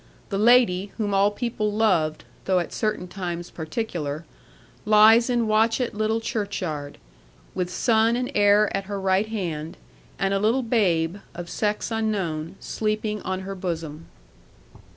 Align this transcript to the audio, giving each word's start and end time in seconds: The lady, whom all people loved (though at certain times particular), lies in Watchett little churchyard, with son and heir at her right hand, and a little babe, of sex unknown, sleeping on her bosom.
The 0.29 0.39
lady, 0.39 0.91
whom 0.97 1.13
all 1.13 1.29
people 1.29 1.71
loved 1.71 2.23
(though 2.45 2.57
at 2.57 2.73
certain 2.73 3.07
times 3.07 3.51
particular), 3.51 4.25
lies 4.83 5.29
in 5.29 5.45
Watchett 5.47 5.93
little 5.93 6.19
churchyard, 6.19 6.97
with 7.53 7.69
son 7.69 8.15
and 8.15 8.31
heir 8.33 8.75
at 8.75 8.85
her 8.85 8.99
right 8.99 9.27
hand, 9.27 9.77
and 10.17 10.33
a 10.33 10.39
little 10.39 10.63
babe, 10.63 11.17
of 11.35 11.51
sex 11.51 11.91
unknown, 11.91 12.55
sleeping 12.59 13.21
on 13.21 13.41
her 13.41 13.53
bosom. 13.53 14.07